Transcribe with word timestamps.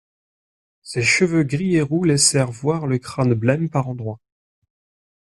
Ses 0.81 1.03
cheveux 1.03 1.43
gris 1.43 1.75
et 1.75 1.83
roux 1.83 2.05
laissaient 2.05 2.43
voir 2.43 2.87
le 2.87 2.97
crâne 2.97 3.35
blême, 3.35 3.69
par 3.69 3.87
endroits. 3.87 4.17